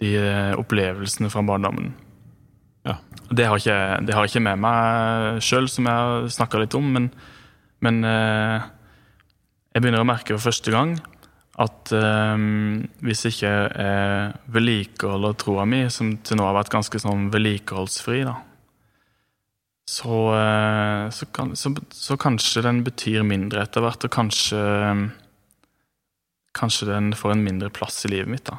[0.00, 0.12] de
[0.60, 1.92] opplevelsene fra barndommen.
[2.88, 2.96] Ja.
[3.30, 6.86] Det har ikke, det har ikke med meg sjøl, som jeg har snakka litt om,
[6.96, 7.08] men,
[7.84, 8.68] men eh,
[9.74, 10.96] jeg begynner å merke for første gang
[11.60, 12.46] at eh,
[13.04, 18.38] hvis ikke jeg vedlikeholder troa mi, som til nå har vært ganske sånn vedlikeholdsfri, da,
[19.90, 24.62] så, eh, så, kan, så, så kanskje den betyr mindre etter hvert, og kanskje
[26.50, 28.48] Kanskje den får en mindre plass i livet mitt.
[28.48, 28.56] da.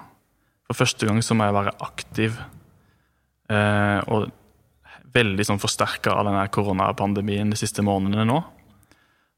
[0.69, 2.37] For første gang så må jeg være aktiv,
[3.51, 4.29] og
[5.15, 8.39] veldig sånn forsterka av denne koronapandemien de siste månedene nå.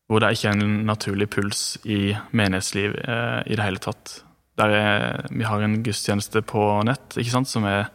[0.10, 4.20] Hvor det ikke er en naturlig puls i menighetsliv eh, i det hele tatt.
[4.62, 7.88] Er, vi har en gudstjeneste på nett ikke sant, som er,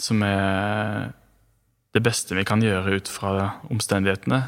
[0.00, 1.12] som er
[1.94, 4.40] det beste vi kan gjøre ut fra omstendighetene.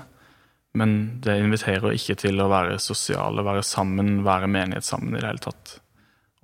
[0.81, 5.29] Men det inviterer ikke til å være sosiale, være sammen, være menighet sammen i det
[5.29, 5.77] hele tatt.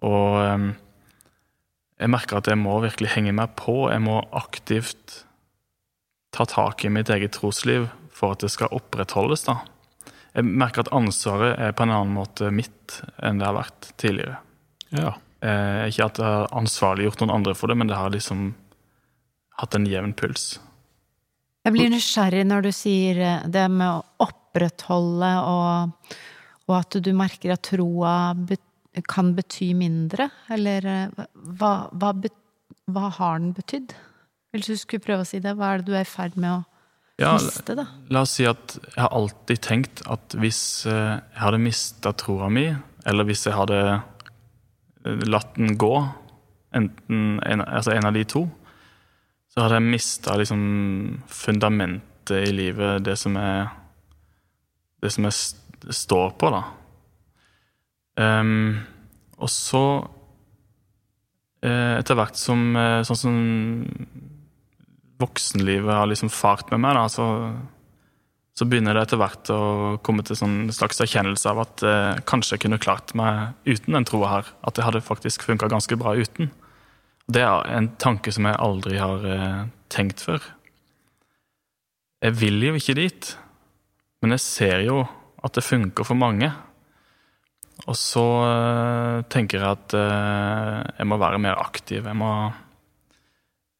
[0.07, 0.69] Og eh,
[1.97, 3.87] jeg merker at jeg må virkelig henge meg på.
[3.89, 5.23] Jeg må aktivt
[6.37, 9.47] ta tak i mitt eget trosliv for at det skal opprettholdes.
[9.49, 9.61] da.
[10.37, 14.37] Jeg merker at ansvaret er på en annen måte mitt enn det har vært tidligere.
[14.93, 15.15] Ja.
[15.41, 18.51] Eh, ikke at jeg har ansvarliggjort noen andre for det, men det har liksom
[19.61, 20.59] hatt en jevn puls.
[21.67, 26.15] Jeg blir nysgjerrig når du sier eh, det med å opprettholde og,
[26.69, 28.63] og at du merker at troa bet,
[29.05, 31.25] kan bety mindre, eller eh,
[31.61, 32.13] hva, hva,
[32.89, 33.93] hva har den betydd?
[34.55, 36.51] Hvis du skulle prøve å si det, hva er det du er i ferd med
[36.55, 36.65] å
[37.21, 37.85] Ja, miste, da?
[38.13, 42.49] La oss si at jeg har alltid tenkt at hvis eh, jeg hadde mista troa
[42.53, 42.67] mi,
[43.07, 45.93] eller hvis jeg hadde eh, latt den gå,
[46.77, 48.47] enten en, altså en av de to,
[49.53, 50.63] så hadde jeg mista liksom
[51.33, 53.69] fundamentet i livet, det som jeg
[55.01, 56.63] Det som jeg st- står på, da.
[58.17, 58.81] Ehm,
[59.37, 59.83] og så
[61.61, 63.35] eh, Etter hvert som eh, Sånn som
[65.21, 67.27] voksenlivet har liksom fart med meg, da, så,
[68.53, 69.61] så begynner det etter hvert å
[70.05, 74.05] komme til sånn slags erkjennelse av at eh, kanskje jeg kunne klart meg uten den
[74.09, 74.51] troa her.
[74.61, 76.51] At det hadde faktisk funka ganske bra uten.
[77.33, 80.45] Det er en tanke som jeg aldri har eh, tenkt før.
[82.21, 83.33] Jeg vil jo ikke dit,
[84.21, 85.01] men jeg ser jo
[85.45, 86.53] at det funker for mange.
[87.85, 92.07] Og så eh, tenker jeg at eh, jeg må være mer aktiv.
[92.07, 92.33] Jeg må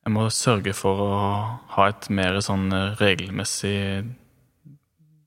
[0.07, 1.15] jeg må sørge for å
[1.75, 4.05] ha et mer sånn eh, regelmessig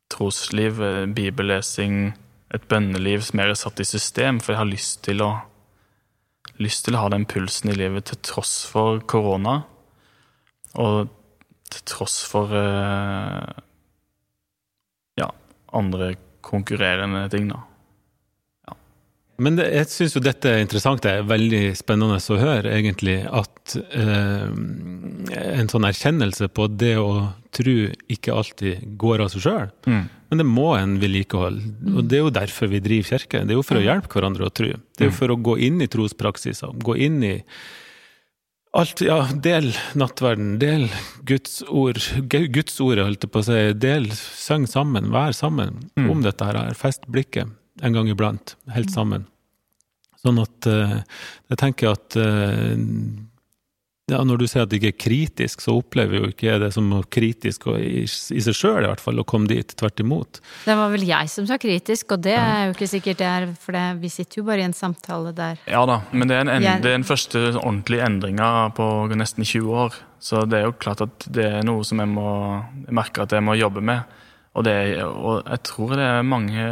[0.09, 0.79] trosliv,
[1.13, 2.13] bibellesing,
[2.53, 5.31] et bønneliv som er satt i system, for jeg har lyst til å
[6.59, 9.61] lyst til å ha den pulsen i livet til tross for korona,
[10.81, 11.11] og
[11.71, 12.51] til tross for
[15.21, 15.29] ja,
[15.77, 16.09] andre
[16.43, 17.68] konkurrerende ting, da.
[19.39, 23.21] Men det, jeg syns jo dette er interessant, det er veldig spennende å høre, egentlig,
[23.23, 24.47] at eh,
[25.39, 27.75] en sånn erkjennelse på det å tro
[28.11, 29.69] ikke alltid går av seg sjøl.
[29.87, 30.07] Mm.
[30.29, 31.61] Men det må en vedlikehold.
[31.95, 33.43] Og det er jo derfor vi driver kirke.
[33.43, 34.73] Det er jo for å hjelpe hverandre å tro.
[34.75, 37.37] Det er jo for å gå inn i trospraksiser, gå inn i
[38.77, 40.85] alt Ja, del nattverden, del
[41.25, 41.97] Guds ord.
[42.29, 43.61] Gudsordet, holdt jeg på å si.
[43.81, 46.59] Del, syng sammen, vær sammen om dette her.
[46.77, 47.49] Fest blikket
[47.81, 49.27] en gang iblant, helt sammen.
[50.19, 50.99] Sånn at eh,
[51.51, 52.75] jeg tenker at eh,
[54.09, 56.71] ja, Når du sier at det ikke er kritisk, så opplever jo ikke jeg det
[56.73, 59.75] som kritisk og i, i seg sjøl, i hvert fall, å komme dit.
[59.77, 60.39] Tvert imot.
[60.65, 63.45] Det var vel jeg som sa kritisk, og det er jo ikke sikkert det er,
[63.61, 65.61] for det, vi sitter jo bare i en samtale der.
[65.69, 69.77] Ja da, men det er, en, det er en første ordentlige endringa på nesten 20
[69.85, 69.99] år.
[70.19, 72.31] Så det er jo klart at det er noe som jeg må
[72.87, 74.17] jeg merker at jeg må jobbe med.
[74.59, 74.75] Og, det,
[75.07, 76.63] og jeg tror det er mange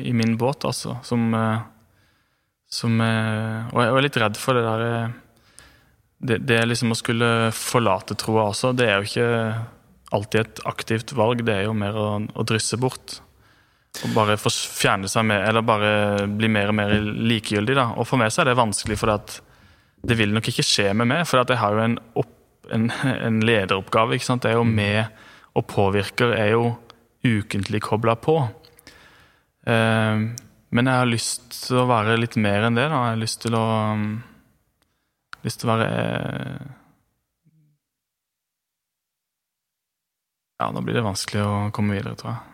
[0.00, 1.66] i min båt, altså, som, eh,
[2.72, 5.18] som eh, Og jeg er litt redd for det der eh,
[6.24, 9.28] det, det liksom å skulle forlate troa også, det er jo ikke
[10.14, 11.42] alltid et aktivt valg.
[11.44, 13.18] Det er jo mer å, å drysse bort.
[14.06, 15.90] Og bare fjerne seg med, eller bare
[16.30, 17.76] bli mer og mer likegyldig.
[17.76, 17.90] da.
[17.98, 19.36] Og for meg så er det vanskelig, for at
[20.04, 21.26] det vil nok ikke skje med meg.
[21.28, 22.32] For jeg har jo en, opp,
[22.72, 22.88] en,
[23.28, 24.16] en lederoppgave.
[24.16, 24.48] ikke sant?
[24.48, 25.04] Jeg er jo med
[25.54, 26.72] og påvirker, er jo
[27.24, 28.38] ukentlig kobla på.
[29.66, 30.24] Eh,
[30.74, 32.88] men jeg har lyst til å være litt mer enn det.
[32.90, 33.02] da.
[33.08, 34.08] Jeg har lyst til å um,
[35.44, 36.72] lyst til å være eh,
[40.62, 42.50] Ja, da blir det vanskelig å komme videre, tror jeg.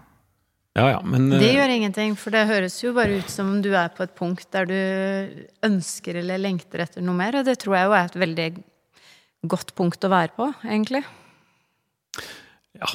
[0.79, 3.59] Ja ja, men Det eh, gjør ingenting, for det høres jo bare ut som om
[3.63, 4.77] du er på et punkt der du
[5.67, 8.49] ønsker eller lengter etter noe mer, og det tror jeg jo er et veldig
[9.51, 11.03] godt punkt å være på, egentlig.
[12.79, 12.91] Ja.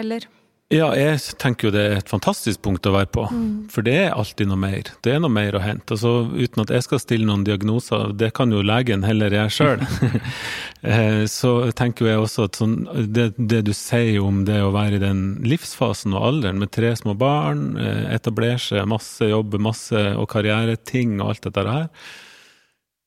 [0.00, 0.28] Eller?
[0.74, 3.22] Ja, jeg tenker jo det er et fantastisk punkt å være på.
[3.70, 4.88] For det er alltid noe mer.
[5.06, 5.94] Det er noe mer å hente.
[5.94, 9.84] Altså, uten at jeg skal stille noen diagnoser, det kan jo legen heller gjøre sjøl.
[11.38, 12.74] så tenker jeg også at sånn,
[13.14, 16.90] det, det du sier om det å være i den livsfasen og alderen med tre
[16.98, 21.90] små barn, eh, etablere seg, masse jobb, masse og karriereting og alt dette her.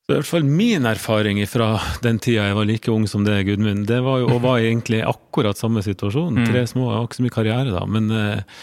[0.09, 3.85] I hvert fall min erfaring fra den tida jeg var like ung som det, Gudmund,
[3.89, 6.41] det var jo og var egentlig akkurat samme situasjon.
[6.49, 8.61] Tre små, jeg har ikke så mye karriere da, men eh,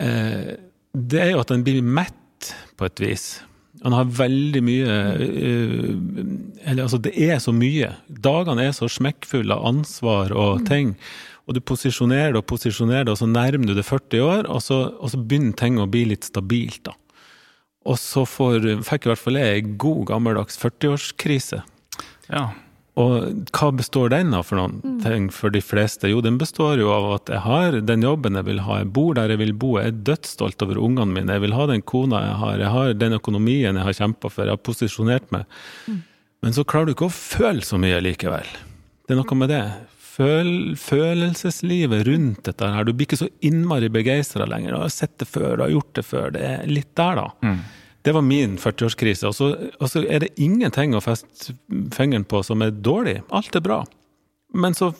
[0.00, 0.52] eh,
[0.92, 3.26] det er jo at en blir mett på et vis.
[3.82, 5.84] Han har veldig mye eh,
[6.70, 7.90] Eller altså, det er så mye.
[8.08, 10.94] Dagene er så smekkfulle av ansvar og ting.
[11.48, 14.62] Og du posisjonerer det og posisjonerer det, og så nærmer du det 40 år, og
[14.62, 16.96] så, og så begynner ting å bli litt stabilt, da.
[17.88, 21.62] Og så får, fikk i hvert fall jeg en god, gammeldags 40-årskrise.
[22.30, 22.50] Ja.
[23.00, 26.10] Og hva består den av for noen ting for de fleste?
[26.12, 29.16] Jo, den består jo av at jeg har den jobben jeg vil ha, jeg bor
[29.16, 32.20] der jeg vil bo, jeg er dødsstolt over ungene mine, jeg vil ha den kona
[32.26, 35.48] jeg har, jeg har den økonomien jeg har kjempa for, jeg har posisjonert meg.
[36.44, 38.52] Men så klarer du ikke å føle så mye likevel.
[39.06, 39.64] Det er noe med det.
[40.12, 42.84] Føl, følelseslivet rundt dette her.
[42.84, 44.74] Du blir ikke så innmari begeistra lenger.
[44.74, 46.32] Du har sett det før, du har gjort det før.
[46.34, 47.54] Det er litt der, da.
[48.02, 49.28] Det var min 40-årskrise.
[49.30, 51.54] Og, så- og så er det ingenting å feste
[51.94, 53.22] fingeren på som er dårlig.
[53.30, 53.84] Alt er bra.
[54.54, 54.92] Men så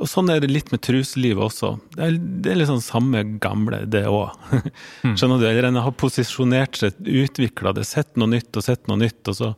[0.00, 1.74] Og sånn er det litt med truselivet også.
[1.94, 4.32] Det er, det er sånn samme gamle, det òg.
[5.04, 5.44] Skjønner du?
[5.46, 9.36] Eller en har posisjonert seg, utvikla det, sett noe nytt og sett noe nytt, og
[9.36, 9.50] så,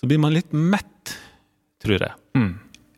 [0.00, 1.12] så blir man litt mett,
[1.84, 2.16] tror jeg.
[2.40, 2.54] Mm.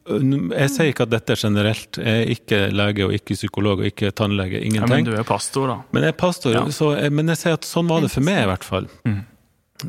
[0.09, 1.99] Jeg sier ikke at dette er generelt.
[2.01, 4.59] Jeg er ikke lege og ikke psykolog og ikke tannlege.
[4.59, 5.05] ja, men Ingenting.
[5.11, 5.77] du er pastor, da.
[5.93, 6.65] Men jeg er pastor, Ja.
[6.75, 8.89] så jeg, men jeg sier at sånn var det for meg, i hvert fall.
[9.05, 9.21] Mm.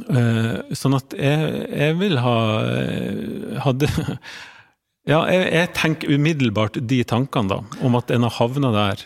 [0.10, 3.88] Uh, sånn at jeg, jeg vil ha eh, hadde,
[5.10, 9.06] Ja, jeg, jeg tenker umiddelbart de tankene, da, om at en har havna der.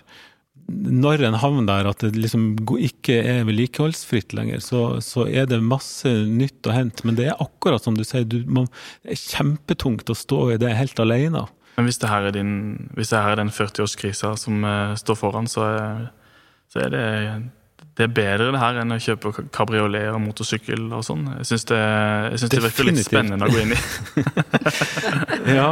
[0.67, 5.60] Når en havn der at det liksom ikke er vedlikeholdsfritt lenger, så, så er det
[5.63, 7.04] masse nytt å hente.
[7.08, 8.65] Men det er akkurat som du sier, du må,
[9.04, 11.45] det er kjempetungt å stå i det helt alene.
[11.76, 12.54] Men hvis det her er, din,
[12.93, 16.06] hvis det her er den 40-årskrisa som uh, står foran, så er,
[16.71, 17.06] så er det,
[17.97, 21.26] det er bedre det her enn å kjøpe kabriolet og motorsykkel og sånn.
[21.41, 21.82] Jeg syns det,
[22.54, 23.82] det virker litt spennende å gå inn i.
[25.58, 25.69] Ja.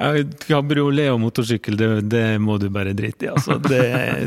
[0.00, 3.30] Eh, Kabriolet og motorsykkel, det, det må du bare drite i.
[3.32, 3.58] Altså.
[3.62, 3.80] Det,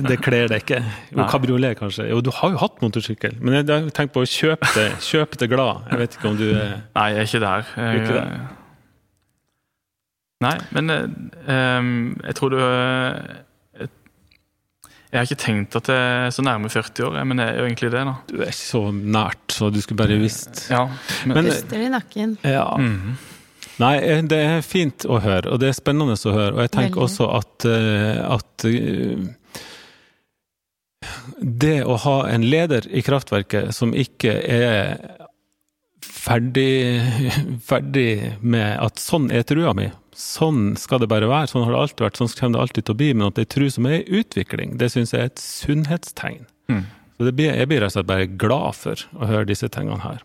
[0.07, 0.79] det kler deg ikke.
[1.13, 2.07] Jo, kabriolet kanskje.
[2.11, 5.39] Jo, du har jo hatt motorsykkel, men jeg har tenkt på å kjøpe det, kjøpe
[5.43, 5.87] det glad.
[5.91, 7.71] Jeg vet ikke om du er Nei, jeg er ikke der.
[7.77, 8.35] Jeg, Ikke der.
[10.43, 10.91] Nei, men
[11.47, 11.91] um,
[12.27, 13.87] jeg tror du eh,
[15.13, 17.67] Jeg har ikke tenkt at jeg er så nærme 40 år, men jeg er jo
[17.69, 18.15] egentlig det, da.
[18.31, 20.65] Du er ikke så nært, så du skulle bare visst.
[20.73, 20.87] Ja,
[21.29, 22.35] men, Men- Puster i nakken.
[22.43, 22.65] Ja.
[22.81, 23.13] Mhm.
[23.81, 26.53] Nei, eh, det er fint å høre, og det er spennende å høre.
[26.57, 27.07] Og jeg tenker Veldig.
[27.07, 29.23] også at, eh, at eh,
[31.39, 34.97] det å ha en leder i kraftverket som ikke er
[36.03, 37.01] ferdig,
[37.71, 38.09] ferdig
[38.41, 42.05] med at sånn er trua mi, sånn skal det bare være, sånn har det alltid
[42.05, 44.01] vært, sånn kommer det alltid til å bli, men at det er tru som er
[44.01, 46.45] i utvikling, det syns jeg er et sunnhetstegn.
[46.71, 46.85] Mm.
[47.17, 50.01] Så det blir, jeg blir rett og slett bare glad for å høre disse tingene
[50.03, 50.21] her.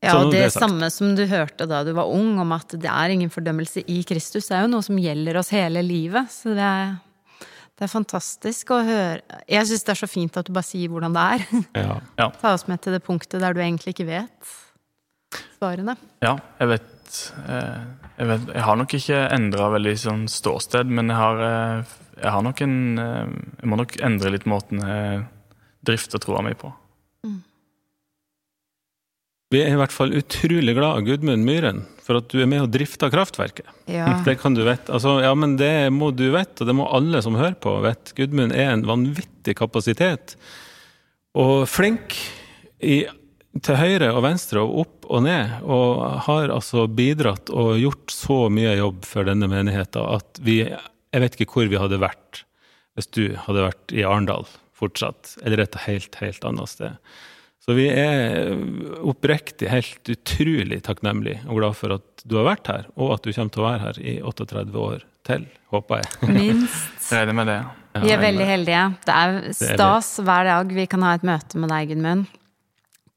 [0.00, 2.88] Ja, og det det samme som du hørte da du var ung, om at det
[2.88, 6.32] er ingen fordømmelse i Kristus, det er jo noe som gjelder oss hele livet.
[6.32, 6.94] Så det er,
[7.76, 9.42] det er fantastisk å høre.
[9.44, 11.46] Jeg syns det er så fint at du bare sier hvordan det er.
[12.20, 12.30] Ja.
[12.40, 14.56] Ta oss med til det punktet der du egentlig ikke vet
[15.60, 15.96] svarene.
[16.24, 17.80] Ja, jeg vet eh,
[18.16, 22.34] Jeg, vet, jeg har nok ikke endra veldig sånn ståsted, men jeg har, eh, jeg
[22.36, 25.22] har nok en eh, Jeg må nok endre litt måten jeg
[25.86, 26.72] drifter troa mi på.
[29.50, 32.70] Vi er i hvert fall utrolig glad, Gudmund Myhren, for at du er med og
[32.70, 33.66] drifter kraftverket.
[33.90, 34.06] Ja.
[34.26, 34.92] Det kan du vite.
[34.94, 38.14] Altså, ja, men det må du vite, og det må alle som hører på vite.
[38.18, 40.36] Gudmund er en vanvittig kapasitet.
[41.34, 42.14] Og flink
[42.78, 43.02] i,
[43.58, 45.56] til høyre og venstre og opp og ned.
[45.66, 51.22] Og har altså bidratt og gjort så mye jobb for denne menigheten at vi Jeg
[51.24, 52.44] vet ikke hvor vi hadde vært
[52.94, 54.46] hvis du hadde vært i Arendal
[54.78, 56.96] fortsatt, eller et helt, helt annet sted.
[57.70, 58.48] Så vi er
[59.06, 63.30] oppriktig helt utrolig takknemlige og glad for at du har vært her, og at du
[63.30, 66.08] kommer til å være her i 38 år til, håper jeg.
[66.34, 67.04] Minst.
[67.14, 67.58] Regner med det.
[68.02, 68.80] Vi er veldig heldige.
[69.06, 72.26] Det er stas hver dag vi kan ha et møte med deg, Gudmund.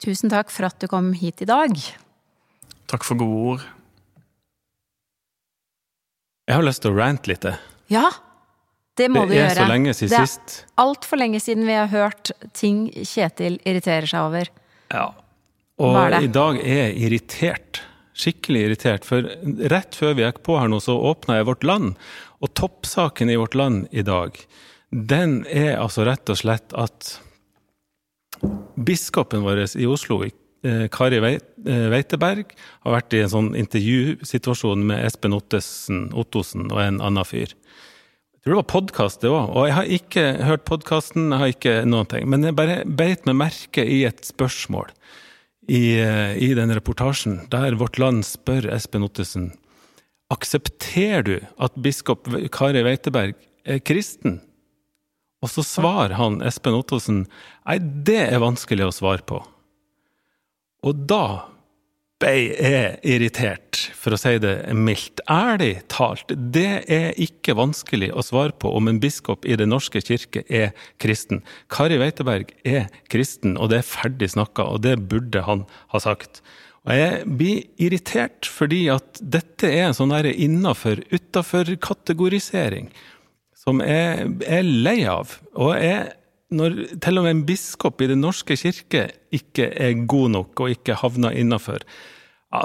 [0.05, 1.73] Tusen takk for at du kom hit i dag.
[2.93, 3.65] Takk for gode ord.
[6.45, 7.49] Jeg har lyst til å rante litt.
[7.89, 8.05] Ja,
[8.99, 10.57] det må du Det er så lenge siden det er sist.
[10.77, 14.51] altfor lenge siden vi har hørt ting Kjetil irriterer seg over.
[14.93, 15.07] Ja.
[15.81, 17.81] Og i dag er jeg irritert.
[18.13, 19.07] Skikkelig irritert.
[19.09, 19.25] For
[19.73, 21.95] rett før vi gikk på her nå, så åpna jeg Vårt Land.
[22.45, 24.37] Og toppsaken i Vårt Land i dag,
[24.93, 27.15] den er altså rett og slett at
[28.75, 32.53] biskopen vår i Oslo, eh, Kari eh, Veiteberg,
[32.85, 37.55] har vært i en sånn intervjusituasjon med Espen Ottesen, Ottosen og en annen fyr.
[38.43, 39.53] Tror det var podkast, det òg.
[39.55, 42.25] Og jeg har ikke hørt podkasten, jeg har ikke noen ting.
[42.27, 44.89] Men jeg bare beit meg merke i et spørsmål
[45.71, 49.53] i, eh, i den reportasjen, der Vårt Land spør Espen Ottesen
[50.33, 54.41] aksepterer du at biskop Kari Weiteberg er kristen.
[55.43, 57.23] Og så svarer han Espen Ottosen
[57.63, 59.39] nei, det er vanskelig å svare på.
[60.83, 61.52] Og da
[62.23, 65.21] ble er irritert, for å si det mildt.
[65.31, 70.01] Ærlig talt, det er ikke vanskelig å svare på om en biskop i Den norske
[70.01, 70.71] kirke er
[71.03, 71.43] kristen.
[71.71, 75.61] Kari Veiteberg er kristen, og det er ferdig snakka, og det burde han
[75.93, 76.33] ha sagt.
[76.83, 82.91] Og jeg blir irritert fordi at dette er en sånn innafor-utafor-kategorisering
[83.63, 85.39] som jeg er lei av.
[85.55, 86.11] Og jeg,
[86.53, 90.71] når til og med en biskop i Den norske kirke ikke er god nok og
[90.75, 91.81] ikke havner innafor,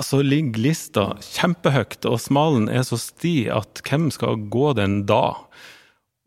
[0.05, 5.37] så ligger lista kjempehøyt, og smalen er så sti at hvem skal gå den da?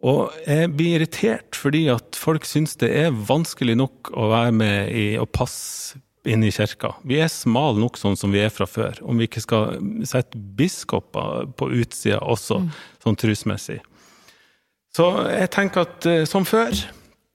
[0.02, 4.95] Og jeg blir irritert fordi at folk syns det er vanskelig nok å være med
[4.97, 6.95] i å passe inn i kirka.
[7.08, 9.78] Vi er smale nok sånn som vi er fra før, om vi ikke skal
[10.10, 12.60] sette biskoper på utsida også,
[13.02, 13.80] sånn trusmessig.
[14.93, 16.76] Så jeg tenker at eh, som før,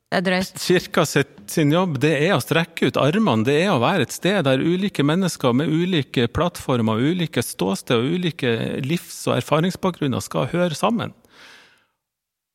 [0.06, 0.58] Det er drøyt.
[0.62, 3.42] kirka sitt, sin jobb, det er å strekke ut armene.
[3.46, 8.14] Det er å være et sted der ulike mennesker med ulike plattformer, ulike ståsted og
[8.14, 8.52] ulike
[8.86, 11.14] livs- og erfaringsbakgrunner skal høre sammen.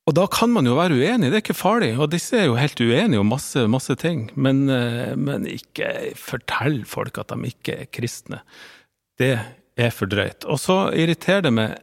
[0.08, 1.92] Og da kan man jo være uenig, det er ikke farlig.
[2.00, 4.30] Og disse er jo helt uenige om masse, masse ting.
[4.34, 8.40] Men, eh, men ikke fortell folk at de ikke er kristne.
[9.20, 9.36] Det
[9.76, 10.48] er for drøyt.
[10.48, 11.78] Og så irriterer det meg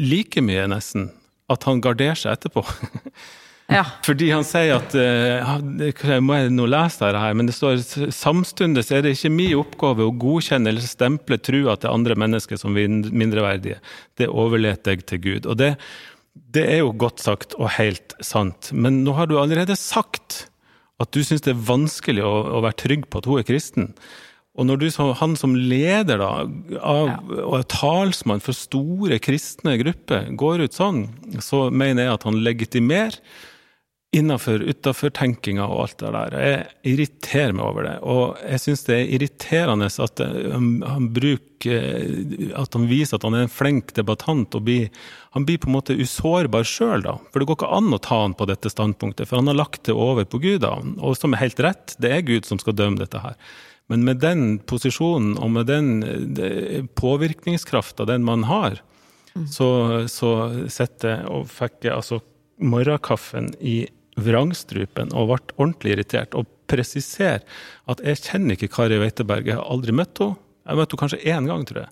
[0.00, 1.10] like mye, nesten,
[1.50, 2.64] at han garderer seg etterpå.
[3.72, 3.84] Ja.
[4.06, 7.80] Fordi han sier at eh, ja, må jeg nå lese det her, men det står
[8.14, 12.74] samtidig er det ikke min oppgave å godkjenne eller stemple trua til andre mennesker som
[12.76, 13.80] min- mindreverdige.
[14.20, 15.48] Det overlater jeg til Gud.
[15.50, 15.74] Og det,
[16.54, 18.72] det er jo godt sagt og helt sant.
[18.72, 20.46] Men nå har du allerede sagt
[21.02, 23.88] at du syns det er vanskelig å, å være trygg på at hun er kristen.
[24.52, 26.28] Og når du, han som leder da,
[26.84, 31.06] av, og er talsmann for store kristne grupper, går ut sånn,
[31.40, 33.16] så mener jeg at han legitimerer
[34.12, 36.34] innafor, utafor-tenkinga og alt det der.
[36.36, 37.94] Jeg irriterer meg over det.
[38.04, 41.38] Og jeg syns det er irriterende at eh, han, bruker
[42.58, 44.90] At han viser at han er en flink debattant, og blir,
[45.32, 47.16] han blir på en måte usårbar sjøl, da.
[47.32, 49.86] For det går ikke an å ta han på dette standpunktet, for han har lagt
[49.88, 50.74] det over på Gud, da.
[51.00, 53.38] Og som er helt rett, det er Gud som skal dømme dette her.
[53.88, 58.82] Men med den posisjonen og med den eh, påvirkningskrafta den man har,
[59.48, 60.30] så, så
[60.68, 62.18] sitter jeg og fikk jeg altså
[62.60, 63.86] morgenkaffen i
[64.20, 66.36] vrangstrupen og ble ordentlig irritert.
[66.38, 67.42] Og presisere
[67.90, 70.38] at jeg kjenner ikke Kari Weiteberg, jeg har aldri møtt henne.
[70.62, 71.90] Jeg møtte henne kanskje én gang, tror jeg.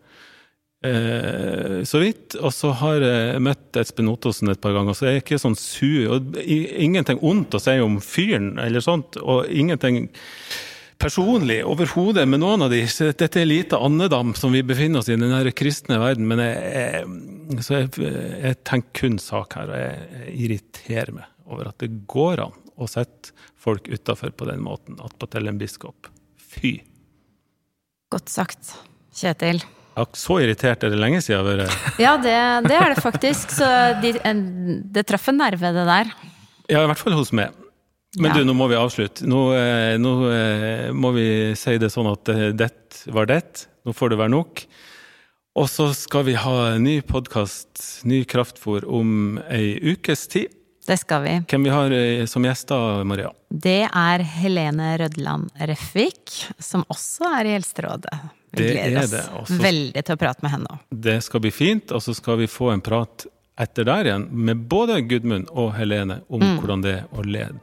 [0.86, 2.38] Eh, så vidt.
[2.40, 5.58] Og så har jeg møtt Espen Ottosen et par ganger, så jeg er ikke sånn
[5.58, 6.16] sur.
[6.16, 10.06] Og ingenting ondt å si om fyren, eller sånt, og ingenting
[11.00, 12.82] personlig overhodet med noen av de.
[12.84, 16.28] Dette er lite andedam som vi befinner oss i, den der kristne verden.
[16.28, 17.04] Men jeg,
[17.56, 22.44] jeg, jeg, jeg tenker kun sak her, og jeg irriterer meg over at det går
[22.46, 26.08] an å sette folk utafor på den måten, attpåtil en biskop.
[26.40, 26.78] Fy.
[28.10, 28.74] Godt sagt,
[29.14, 29.60] Kjetil.
[30.16, 31.44] Så irritert er det lenge siden.
[31.44, 31.80] Over.
[32.00, 32.36] Ja, det,
[32.68, 33.52] det er det faktisk.
[33.52, 33.66] Så
[34.00, 34.14] de,
[34.94, 36.12] det traff en nerve, det der.
[36.70, 37.52] Ja, i hvert fall hos meg.
[38.18, 38.40] Men ja.
[38.40, 39.26] du, nå må vi avslutte.
[39.28, 41.26] Nå, eh, nå, eh, må vi
[41.58, 42.70] si det sånn at eh, det
[43.14, 43.66] var det.
[43.86, 44.64] Nå får det være nok.
[45.60, 50.54] Og så skal vi ha ny podkast, ny kraftfôr, om ei ukes tid.
[50.86, 51.32] Det skal vi.
[51.50, 51.94] Hvem vi har
[52.30, 53.30] som gjester, Maria?
[53.48, 58.20] Det er Helene Rødland Refvik, som også er i Helserådet.
[58.50, 59.24] Vi det gleder oss det.
[59.42, 60.78] Også, veldig til å prate med henne.
[60.90, 63.26] Det skal bli fint, og så skal vi få en prat
[63.60, 66.54] etter der igjen med både Gudmund og Helene om mm.
[66.62, 67.60] hvordan det er å lede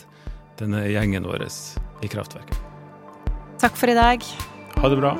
[0.59, 2.61] denne gjengen vår i kraftverket.
[3.61, 4.29] Takk for i dag.
[4.77, 5.17] Ha det bra.